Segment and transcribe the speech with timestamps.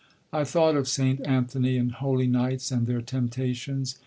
[0.33, 1.21] I thought of St.
[1.27, 3.97] Anthony and holy knights and their temptations.